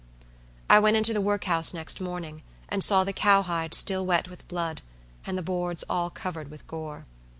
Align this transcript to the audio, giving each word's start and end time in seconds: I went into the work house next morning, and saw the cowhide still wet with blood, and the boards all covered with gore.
I 0.67 0.79
went 0.79 0.97
into 0.97 1.13
the 1.13 1.21
work 1.21 1.43
house 1.43 1.75
next 1.75 2.01
morning, 2.01 2.41
and 2.69 2.83
saw 2.83 3.03
the 3.03 3.13
cowhide 3.13 3.75
still 3.75 4.03
wet 4.03 4.27
with 4.27 4.47
blood, 4.47 4.81
and 5.27 5.37
the 5.37 5.43
boards 5.43 5.83
all 5.87 6.09
covered 6.09 6.49
with 6.49 6.65
gore. 6.65 7.05